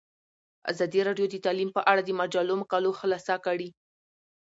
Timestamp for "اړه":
1.91-2.01